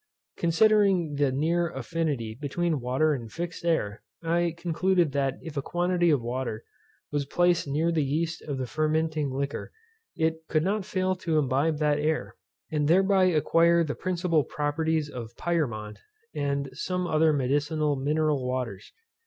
Considering 0.35 1.13
the 1.19 1.31
near 1.31 1.69
affinity 1.69 2.33
between 2.41 2.79
water 2.81 3.13
and 3.13 3.31
fixed 3.31 3.63
air, 3.63 4.01
I 4.23 4.55
concluded 4.57 5.11
that 5.11 5.37
if 5.43 5.57
a 5.57 5.61
quantity 5.61 6.09
of 6.09 6.23
water 6.23 6.65
was 7.11 7.27
placed 7.27 7.67
near 7.67 7.91
the 7.91 8.03
yeast 8.03 8.41
of 8.41 8.57
the 8.57 8.65
fermenting 8.65 9.29
liquor, 9.29 9.71
it 10.15 10.41
could 10.49 10.63
not 10.63 10.85
fail 10.85 11.15
to 11.17 11.37
imbibe 11.37 11.77
that 11.77 11.99
air, 11.99 12.35
and 12.71 12.87
thereby 12.87 13.25
acquire 13.25 13.83
the 13.83 13.93
principal 13.93 14.43
properties 14.43 15.07
of 15.07 15.35
Pyrmont, 15.35 15.99
and 16.33 16.71
some 16.73 17.05
other 17.05 17.31
medicinal 17.31 17.95
mineral 17.95 18.47
waters. 18.47 18.93